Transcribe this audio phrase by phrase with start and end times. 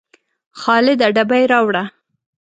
[0.61, 1.83] خالده ډبې راوړه